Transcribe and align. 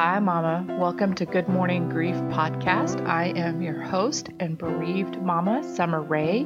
Hi, 0.00 0.20
Mama. 0.20 0.64
Welcome 0.78 1.16
to 1.16 1.26
Good 1.26 1.48
Morning 1.48 1.88
Grief 1.88 2.14
podcast. 2.30 3.04
I 3.04 3.32
am 3.34 3.60
your 3.60 3.82
host 3.82 4.28
and 4.38 4.56
bereaved 4.56 5.20
mama, 5.20 5.64
Summer 5.74 6.00
Ray, 6.00 6.42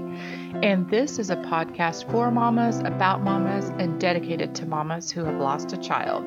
and 0.62 0.88
this 0.88 1.18
is 1.18 1.28
a 1.28 1.36
podcast 1.36 2.10
for 2.10 2.30
mamas, 2.30 2.78
about 2.78 3.20
mamas, 3.20 3.68
and 3.78 4.00
dedicated 4.00 4.54
to 4.54 4.64
mamas 4.64 5.10
who 5.10 5.26
have 5.26 5.38
lost 5.38 5.74
a 5.74 5.76
child. 5.76 6.24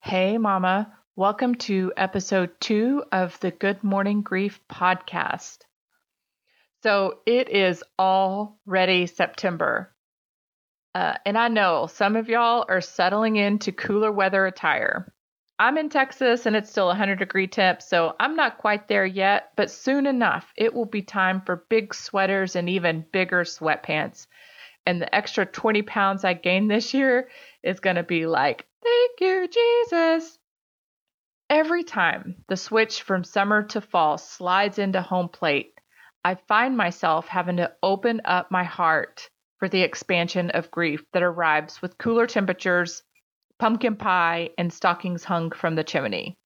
Hey, 0.00 0.36
Mama. 0.36 0.92
Welcome 1.16 1.54
to 1.54 1.90
episode 1.96 2.50
two 2.60 3.02
of 3.10 3.40
the 3.40 3.50
Good 3.50 3.82
Morning 3.82 4.20
Grief 4.20 4.60
podcast. 4.70 5.60
So 6.82 7.20
it 7.24 7.48
is 7.48 7.82
already 7.98 9.06
September. 9.06 9.93
Uh, 10.94 11.14
and 11.26 11.36
I 11.36 11.48
know 11.48 11.88
some 11.88 12.14
of 12.14 12.28
y'all 12.28 12.64
are 12.68 12.80
settling 12.80 13.34
into 13.36 13.72
cooler 13.72 14.12
weather 14.12 14.46
attire. 14.46 15.12
I'm 15.58 15.76
in 15.76 15.88
Texas 15.88 16.46
and 16.46 16.54
it's 16.54 16.70
still 16.70 16.86
100 16.86 17.18
degree 17.18 17.48
temp, 17.48 17.82
so 17.82 18.14
I'm 18.20 18.36
not 18.36 18.58
quite 18.58 18.86
there 18.86 19.06
yet, 19.06 19.50
but 19.56 19.70
soon 19.70 20.06
enough 20.06 20.52
it 20.56 20.72
will 20.72 20.84
be 20.84 21.02
time 21.02 21.40
for 21.40 21.64
big 21.68 21.94
sweaters 21.94 22.54
and 22.54 22.68
even 22.68 23.06
bigger 23.12 23.42
sweatpants. 23.42 24.26
And 24.86 25.00
the 25.00 25.12
extra 25.12 25.46
20 25.46 25.82
pounds 25.82 26.24
I 26.24 26.34
gained 26.34 26.70
this 26.70 26.94
year 26.94 27.28
is 27.62 27.80
going 27.80 27.96
to 27.96 28.02
be 28.02 28.26
like, 28.26 28.66
thank 28.82 29.20
you, 29.20 29.48
Jesus. 29.48 30.38
Every 31.50 31.84
time 31.84 32.44
the 32.48 32.56
switch 32.56 33.02
from 33.02 33.24
summer 33.24 33.62
to 33.64 33.80
fall 33.80 34.18
slides 34.18 34.78
into 34.78 35.02
home 35.02 35.28
plate, 35.28 35.72
I 36.24 36.34
find 36.34 36.76
myself 36.76 37.26
having 37.26 37.56
to 37.56 37.72
open 37.82 38.22
up 38.24 38.50
my 38.50 38.64
heart 38.64 39.28
for 39.64 39.68
the 39.70 39.80
expansion 39.80 40.50
of 40.50 40.70
grief 40.70 41.02
that 41.14 41.22
arrives 41.22 41.80
with 41.80 41.96
cooler 41.96 42.26
temperatures, 42.26 43.02
pumpkin 43.58 43.96
pie, 43.96 44.50
and 44.58 44.70
stockings 44.70 45.24
hung 45.24 45.50
from 45.50 45.74
the 45.74 45.82
chimney. 45.82 46.36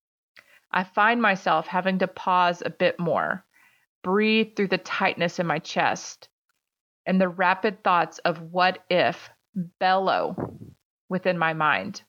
I 0.70 0.84
find 0.84 1.20
myself 1.20 1.67
having 1.67 1.98
to 1.98 2.07
pause 2.07 2.62
a 2.65 2.70
bit 2.70 3.01
more, 3.01 3.45
breathe 4.05 4.55
through 4.55 4.69
the 4.69 4.79
tightness 4.79 5.41
in 5.41 5.48
my 5.48 5.59
chest, 5.59 6.29
and 7.07 7.20
the 7.20 7.29
rapid 7.29 7.83
thoughts 7.83 8.19
of 8.19 8.41
what 8.41 8.84
if 8.89 9.29
bellow 9.81 10.37
within 11.09 11.39
my 11.39 11.55
mind. 11.55 12.01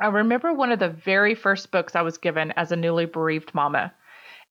I 0.00 0.08
remember 0.08 0.52
one 0.52 0.72
of 0.72 0.80
the 0.80 0.88
very 0.88 1.36
first 1.36 1.70
books 1.70 1.94
I 1.94 2.02
was 2.02 2.18
given 2.18 2.50
as 2.56 2.72
a 2.72 2.76
newly 2.76 3.06
bereaved 3.06 3.54
mama, 3.54 3.94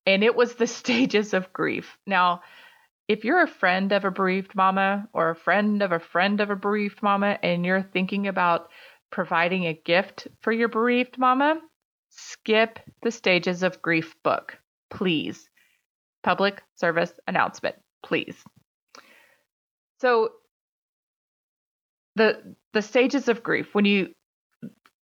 and 0.05 0.23
it 0.23 0.33
was 0.33 0.55
The 0.55 0.65
Stages 0.67 1.33
of 1.33 1.51
Grief. 1.51 1.97
Now, 2.05 2.41
if 3.07 3.23
you're 3.23 3.41
a 3.41 3.47
friend 3.47 3.91
of 3.91 4.03
a 4.03 4.11
bereaved 4.11 4.53
mama 4.55 5.07
or 5.13 5.29
a 5.29 5.35
friend 5.35 5.81
of 5.81 5.91
a 5.91 5.99
friend 5.99 6.41
of 6.41 6.49
a 6.49 6.55
bereaved 6.55 7.01
mama 7.01 7.39
and 7.41 7.65
you're 7.65 7.81
thinking 7.81 8.27
about 8.27 8.69
providing 9.11 9.65
a 9.65 9.73
gift 9.73 10.27
for 10.41 10.51
your 10.51 10.67
bereaved 10.67 11.17
mama, 11.17 11.59
skip 12.09 12.79
the 13.03 13.11
Stages 13.11 13.63
of 13.63 13.81
Grief 13.81 14.15
book, 14.23 14.57
please. 14.89 15.49
Public 16.23 16.61
service 16.75 17.13
announcement, 17.27 17.75
please. 18.03 18.35
So 19.99 20.31
the 22.15 22.55
the 22.73 22.81
stages 22.81 23.29
of 23.29 23.43
grief 23.43 23.73
when 23.73 23.85
you 23.85 24.09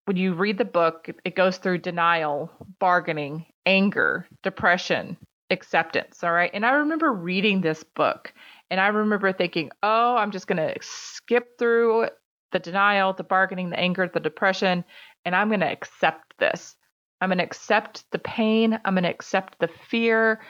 when 0.06 0.18
you 0.18 0.34
read 0.34 0.58
the 0.58 0.66
book 0.66 1.10
it 1.26 1.36
goes 1.36 1.58
through 1.58 1.80
denial, 1.80 2.52
bargaining, 2.80 3.46
anger, 3.66 4.28
depression, 4.44 5.18
acceptance. 5.52 6.24
All 6.24 6.32
right. 6.32 6.52
And 6.54 6.66
I 6.66 6.72
remember 6.72 7.12
reading 7.12 7.62
this 7.62 7.84
book 7.84 8.34
and 8.70 8.80
I 8.80 8.88
remember 8.88 9.32
thinking, 9.34 9.70
oh, 9.84 10.16
I'm 10.16 10.32
just 10.32 10.48
going 10.48 10.58
to 10.58 10.76
skip 10.82 11.60
through 11.60 12.08
the 12.52 12.60
denial, 12.60 13.14
the 13.14 13.24
bargaining, 13.24 13.70
the 13.70 13.80
anger, 13.80 14.10
the 14.12 14.20
depression, 14.20 14.84
and 15.26 15.36
I'm 15.36 15.50
going 15.50 15.60
to 15.60 15.72
accept 15.72 16.34
this. 16.40 16.76
I'm 17.20 17.30
going 17.30 17.38
to 17.38 17.44
accept 17.44 18.06
the 18.12 18.20
pain. 18.20 18.80
I'm 18.84 18.96
going 18.96 19.04
to 19.04 19.10
accept 19.10 19.60
the 19.60 19.68
fear. 19.68 20.42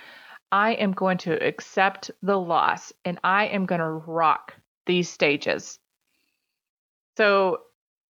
I 0.51 0.73
am 0.73 0.91
going 0.93 1.17
to 1.19 1.33
accept 1.45 2.11
the 2.21 2.39
loss 2.39 2.93
and 3.05 3.19
I 3.23 3.47
am 3.47 3.65
going 3.65 3.81
to 3.81 3.89
rock 3.89 4.53
these 4.85 5.09
stages. 5.09 5.79
So, 7.17 7.59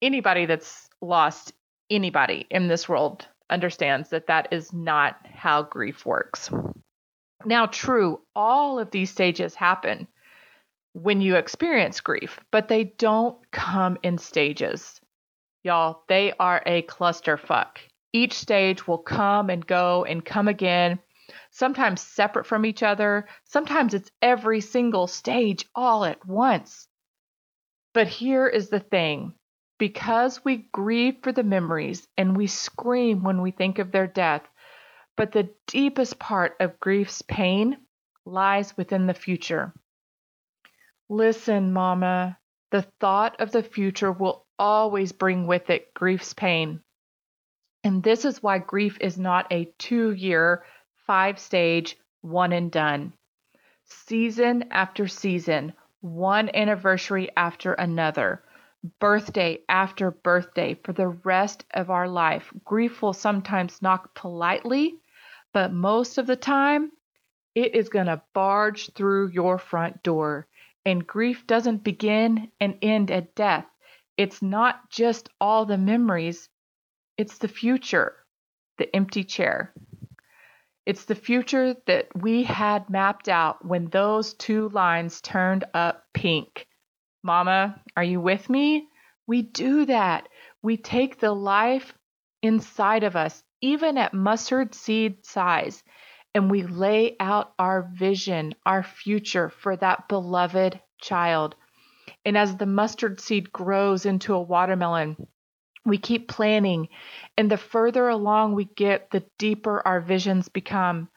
anybody 0.01 0.45
that's 0.45 0.89
lost 1.01 1.53
anybody 1.89 2.47
in 2.49 2.67
this 2.67 2.87
world 2.89 3.27
understands 3.49 4.09
that 4.09 4.27
that 4.27 4.47
is 4.51 4.73
not 4.73 5.17
how 5.25 5.63
grief 5.63 6.05
works. 6.05 6.49
Now, 7.45 7.65
true, 7.65 8.21
all 8.35 8.79
of 8.79 8.91
these 8.91 9.09
stages 9.09 9.55
happen 9.55 10.07
when 10.93 11.21
you 11.21 11.35
experience 11.35 12.01
grief, 12.01 12.39
but 12.51 12.67
they 12.67 12.83
don't 12.83 13.37
come 13.51 13.97
in 14.03 14.17
stages. 14.17 14.99
Y'all, 15.63 16.03
they 16.07 16.33
are 16.39 16.61
a 16.65 16.81
clusterfuck. 16.83 17.77
Each 18.13 18.33
stage 18.33 18.87
will 18.87 18.97
come 18.97 19.49
and 19.49 19.65
go 19.65 20.03
and 20.03 20.25
come 20.25 20.47
again, 20.47 20.99
sometimes 21.51 22.01
separate 22.01 22.45
from 22.45 22.65
each 22.65 22.83
other. 22.83 23.27
Sometimes 23.45 23.93
it's 23.93 24.11
every 24.21 24.59
single 24.59 25.07
stage 25.07 25.65
all 25.75 26.03
at 26.03 26.25
once. 26.25 26.87
But 27.93 28.07
here 28.07 28.47
is 28.47 28.69
the 28.69 28.79
thing 28.79 29.35
because 29.77 30.43
we 30.43 30.67
grieve 30.71 31.17
for 31.23 31.31
the 31.31 31.43
memories 31.43 32.07
and 32.17 32.37
we 32.37 32.47
scream 32.47 33.23
when 33.23 33.41
we 33.41 33.51
think 33.51 33.79
of 33.79 33.91
their 33.91 34.07
death, 34.07 34.43
but 35.17 35.31
the 35.31 35.49
deepest 35.67 36.19
part 36.19 36.55
of 36.59 36.79
grief's 36.79 37.21
pain 37.21 37.77
lies 38.25 38.75
within 38.77 39.07
the 39.07 39.13
future. 39.13 39.73
Listen, 41.09 41.73
Mama, 41.73 42.37
the 42.71 42.83
thought 42.99 43.39
of 43.41 43.51
the 43.51 43.63
future 43.63 44.11
will 44.11 44.45
always 44.57 45.11
bring 45.11 45.47
with 45.47 45.69
it 45.69 45.93
grief's 45.93 46.33
pain. 46.33 46.81
And 47.83 48.03
this 48.03 48.25
is 48.25 48.41
why 48.41 48.59
grief 48.59 48.97
is 49.01 49.17
not 49.17 49.51
a 49.51 49.65
two 49.77 50.11
year, 50.11 50.63
five 51.07 51.39
stage, 51.39 51.97
one 52.21 52.53
and 52.53 52.71
done. 52.71 53.13
Season 53.85 54.65
after 54.71 55.07
season, 55.07 55.73
one 55.99 56.49
anniversary 56.55 57.29
after 57.35 57.73
another 57.73 58.43
birthday 58.99 59.59
after 59.69 60.11
birthday 60.11 60.73
for 60.83 60.93
the 60.93 61.07
rest 61.07 61.65
of 61.71 61.89
our 61.89 62.07
life. 62.07 62.51
Grief 62.65 63.01
will 63.01 63.13
sometimes 63.13 63.81
knock 63.81 64.15
politely, 64.15 64.95
but 65.53 65.73
most 65.73 66.17
of 66.17 66.27
the 66.27 66.35
time, 66.35 66.91
it 67.55 67.75
is 67.75 67.89
going 67.89 68.05
to 68.05 68.21
barge 68.33 68.91
through 68.93 69.27
your 69.29 69.57
front 69.57 70.03
door. 70.03 70.47
And 70.85 71.05
grief 71.05 71.45
doesn't 71.45 71.83
begin 71.83 72.51
and 72.59 72.77
end 72.81 73.11
at 73.11 73.35
death. 73.35 73.65
It's 74.17 74.41
not 74.41 74.89
just 74.89 75.29
all 75.39 75.65
the 75.65 75.77
memories, 75.77 76.49
it's 77.17 77.37
the 77.37 77.47
future, 77.47 78.15
the 78.77 78.95
empty 78.95 79.23
chair. 79.23 79.73
It's 80.85 81.05
the 81.05 81.15
future 81.15 81.75
that 81.85 82.07
we 82.15 82.43
had 82.43 82.89
mapped 82.89 83.29
out 83.29 83.63
when 83.63 83.85
those 83.85 84.33
two 84.33 84.69
lines 84.69 85.21
turned 85.21 85.63
up 85.73 86.05
pink. 86.13 86.67
Mama, 87.23 87.79
are 87.95 88.03
you 88.03 88.19
with 88.19 88.49
me? 88.49 88.87
We 89.27 89.43
do 89.43 89.85
that. 89.85 90.27
We 90.63 90.77
take 90.77 91.19
the 91.19 91.33
life 91.33 91.93
inside 92.41 93.03
of 93.03 93.15
us, 93.15 93.43
even 93.61 93.97
at 93.97 94.13
mustard 94.13 94.75
seed 94.75 95.25
size, 95.25 95.83
and 96.33 96.49
we 96.49 96.63
lay 96.63 97.15
out 97.19 97.53
our 97.59 97.89
vision, 97.93 98.53
our 98.65 98.83
future 98.83 99.49
for 99.49 99.75
that 99.75 100.07
beloved 100.07 100.79
child. 100.99 101.55
And 102.25 102.37
as 102.37 102.55
the 102.55 102.65
mustard 102.65 103.19
seed 103.19 103.51
grows 103.51 104.05
into 104.05 104.33
a 104.33 104.41
watermelon, 104.41 105.27
we 105.85 105.97
keep 105.97 106.27
planning, 106.27 106.89
and 107.37 107.49
the 107.49 107.57
further 107.57 108.07
along 108.07 108.53
we 108.53 108.65
get, 108.65 109.09
the 109.09 109.23
deeper 109.39 109.81
our 109.85 109.99
visions 109.99 110.47
become. 110.47 111.09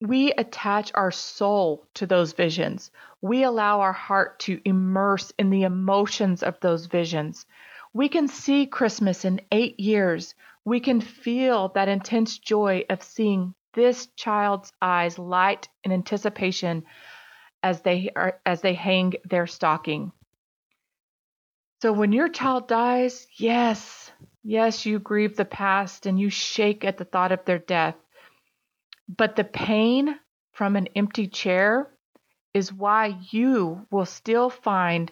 We 0.00 0.32
attach 0.32 0.90
our 0.94 1.10
soul 1.10 1.86
to 1.94 2.06
those 2.06 2.32
visions. 2.32 2.90
We 3.22 3.44
allow 3.44 3.80
our 3.80 3.92
heart 3.92 4.40
to 4.40 4.60
immerse 4.64 5.32
in 5.38 5.48
the 5.50 5.62
emotions 5.62 6.42
of 6.42 6.60
those 6.60 6.86
visions. 6.86 7.46
We 7.94 8.08
can 8.08 8.28
see 8.28 8.66
Christmas 8.66 9.24
in 9.24 9.40
eight 9.50 9.78
years. 9.80 10.34
We 10.64 10.80
can 10.80 11.00
feel 11.00 11.70
that 11.70 11.88
intense 11.88 12.38
joy 12.38 12.84
of 12.88 13.02
seeing 13.02 13.54
this 13.74 14.06
child's 14.16 14.72
eyes 14.80 15.18
light 15.18 15.68
in 15.82 15.92
anticipation 15.92 16.84
as 17.62 17.82
they 17.82 18.10
are 18.14 18.40
as 18.44 18.60
they 18.60 18.74
hang 18.74 19.14
their 19.24 19.46
stocking. 19.46 20.12
So 21.80 21.92
when 21.92 22.12
your 22.12 22.28
child 22.28 22.68
dies, 22.68 23.26
yes, 23.36 24.12
yes, 24.44 24.86
you 24.86 25.00
grieve 25.00 25.36
the 25.36 25.44
past 25.44 26.06
and 26.06 26.18
you 26.18 26.30
shake 26.30 26.84
at 26.84 26.96
the 26.96 27.04
thought 27.04 27.32
of 27.32 27.44
their 27.44 27.58
death. 27.58 27.96
But 29.08 29.34
the 29.34 29.44
pain 29.44 30.14
from 30.52 30.76
an 30.76 30.88
empty 30.94 31.26
chair 31.26 31.90
is 32.54 32.72
why 32.72 33.18
you 33.30 33.86
will 33.90 34.06
still 34.06 34.48
find 34.48 35.10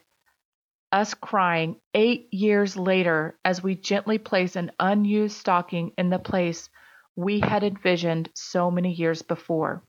us 0.92 1.14
crying 1.14 1.76
eight 1.94 2.32
years 2.32 2.76
later 2.76 3.38
as 3.44 3.62
we 3.62 3.74
gently 3.74 4.18
place 4.18 4.56
an 4.56 4.72
unused 4.80 5.36
stocking 5.36 5.92
in 5.96 6.10
the 6.10 6.18
place 6.18 6.68
we 7.16 7.40
had 7.40 7.62
envisioned 7.62 8.28
so 8.34 8.70
many 8.70 8.92
years 8.92 9.22
before. 9.22 9.82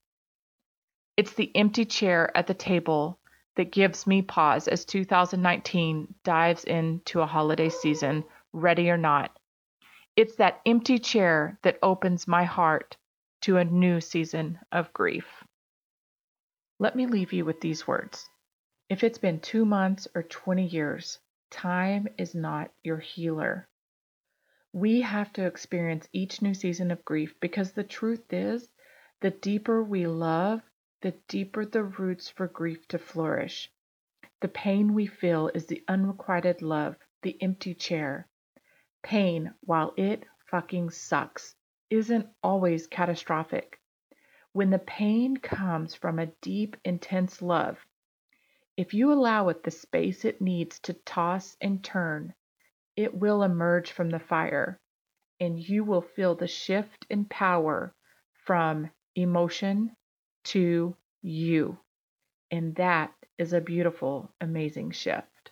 It's 1.18 1.33
the 1.33 1.56
empty 1.56 1.86
chair 1.86 2.36
at 2.36 2.48
the 2.48 2.53
table, 2.53 3.19
that 3.56 3.71
gives 3.71 4.07
me 4.07 4.21
pause 4.21 4.68
as 4.68 4.86
2019 4.86 6.15
dives 6.24 6.63
into 6.63 7.21
a 7.21 7.25
holiday 7.25 7.69
season, 7.69 8.24
ready 8.54 8.89
or 8.89 8.97
not. 8.97 9.38
It's 10.15 10.36
that 10.38 10.62
empty 10.65 11.00
chair 11.00 11.59
that 11.63 11.80
opens 11.83 12.27
my 12.27 12.44
heart 12.44 12.97
to 13.42 13.57
a 13.57 13.65
new 13.65 14.01
season 14.01 14.59
of 14.71 14.94
grief. 14.94 15.25
Let 16.80 16.95
me 16.95 17.06
leave 17.06 17.33
you 17.33 17.45
with 17.45 17.62
these 17.62 17.88
words. 17.88 18.31
If 18.91 19.05
it's 19.05 19.19
been 19.19 19.39
two 19.39 19.63
months 19.63 20.05
or 20.13 20.23
20 20.23 20.65
years, 20.65 21.17
time 21.49 22.09
is 22.17 22.35
not 22.35 22.73
your 22.83 22.97
healer. 22.97 23.69
We 24.73 24.99
have 24.99 25.31
to 25.31 25.45
experience 25.45 26.09
each 26.11 26.41
new 26.41 26.53
season 26.53 26.91
of 26.91 27.05
grief 27.05 27.33
because 27.39 27.71
the 27.71 27.85
truth 27.85 28.33
is, 28.33 28.69
the 29.21 29.31
deeper 29.31 29.81
we 29.81 30.07
love, 30.07 30.61
the 30.99 31.13
deeper 31.29 31.63
the 31.63 31.85
roots 31.85 32.27
for 32.27 32.49
grief 32.49 32.85
to 32.89 32.99
flourish. 32.99 33.71
The 34.41 34.49
pain 34.49 34.94
we 34.94 35.05
feel 35.05 35.47
is 35.55 35.67
the 35.67 35.85
unrequited 35.87 36.61
love, 36.61 36.97
the 37.21 37.41
empty 37.41 37.73
chair. 37.73 38.27
Pain, 39.03 39.53
while 39.61 39.94
it 39.95 40.25
fucking 40.47 40.89
sucks, 40.89 41.55
isn't 41.89 42.27
always 42.44 42.87
catastrophic. 42.87 43.79
When 44.51 44.69
the 44.69 44.79
pain 44.79 45.37
comes 45.37 45.95
from 45.95 46.19
a 46.19 46.33
deep, 46.41 46.75
intense 46.83 47.41
love, 47.41 47.77
if 48.81 48.95
you 48.95 49.13
allow 49.13 49.50
it 49.50 49.62
the 49.62 49.69
space 49.69 50.25
it 50.25 50.42
needs 50.42 50.80
to 50.80 50.94
toss 50.94 51.56
and 51.62 51.83
turn, 51.83 52.33
it 52.95 53.13
will 53.13 53.44
emerge 53.44 53.92
from 53.92 54.10
the 54.10 54.18
fire, 54.18 54.80
and 55.39 55.60
you 55.60 55.83
will 55.83 56.01
feel 56.01 56.33
the 56.33 56.48
shift 56.48 57.06
in 57.07 57.25
power 57.25 57.94
from 58.44 58.89
emotion 59.16 59.95
to 60.44 60.95
you. 61.22 61.78
And 62.50 62.74
that 62.78 63.13
is 63.38 63.54
a 63.54 63.62
beautiful, 63.62 64.33
amazing 64.42 64.89
shift. 64.89 65.51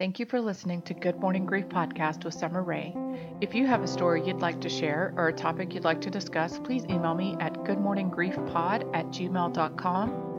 Thank 0.00 0.18
you 0.18 0.26
for 0.26 0.40
listening 0.40 0.82
to 0.82 0.94
Good 0.94 1.20
Morning 1.20 1.46
Grief 1.46 1.68
Podcast 1.68 2.24
with 2.24 2.34
Summer 2.34 2.64
Ray. 2.64 2.92
If 3.40 3.54
you 3.54 3.68
have 3.68 3.84
a 3.84 3.86
story 3.86 4.26
you'd 4.26 4.40
like 4.40 4.60
to 4.62 4.68
share 4.68 5.14
or 5.16 5.28
a 5.28 5.32
topic 5.32 5.74
you'd 5.74 5.84
like 5.84 6.00
to 6.00 6.10
discuss, 6.10 6.58
please 6.58 6.84
email 6.90 7.14
me 7.14 7.36
at 7.38 7.54
goodmorninggriefpod 7.54 8.96
at 8.96 9.06
gmail.com. 9.06 10.31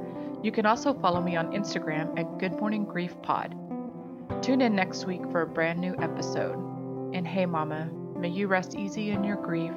You 0.44 0.52
can 0.52 0.66
also 0.66 0.94
follow 0.94 1.22
me 1.22 1.38
on 1.38 1.54
Instagram 1.54 2.20
at 2.20 2.38
Good 2.38 2.60
Morning 2.60 2.84
Grief 2.84 3.16
Pod. 3.22 3.56
Tune 4.42 4.60
in 4.60 4.76
next 4.76 5.06
week 5.06 5.22
for 5.32 5.44
a 5.44 5.48
brand 5.48 5.80
new 5.80 5.96
episode. 6.02 6.58
And 7.14 7.26
hey, 7.26 7.46
Mama, 7.46 7.90
may 8.18 8.28
you 8.28 8.48
rest 8.48 8.76
easy 8.76 9.12
in 9.12 9.24
your 9.24 9.38
grief, 9.38 9.72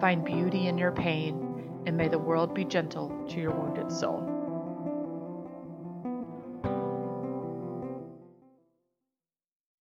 find 0.00 0.24
beauty 0.24 0.68
in 0.68 0.78
your 0.78 0.92
pain, 0.92 1.82
and 1.84 1.96
may 1.96 2.06
the 2.06 2.20
world 2.20 2.54
be 2.54 2.64
gentle 2.64 3.08
to 3.28 3.40
your 3.40 3.50
wounded 3.50 3.90
soul. 3.90 4.33